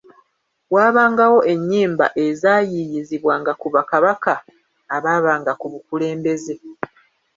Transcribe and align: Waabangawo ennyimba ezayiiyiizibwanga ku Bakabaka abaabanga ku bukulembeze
Waabangawo 0.73 1.37
ennyimba 1.53 2.05
ezayiiyiizibwanga 2.25 3.51
ku 3.61 3.67
Bakabaka 3.75 4.33
abaabanga 4.95 5.51
ku 5.59 5.65
bukulembeze 5.73 6.55